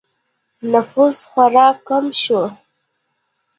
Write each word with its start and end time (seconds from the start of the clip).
نفوس 0.71 1.17
خورا 1.29 1.67
کم 1.87 2.05
شو 2.21 2.41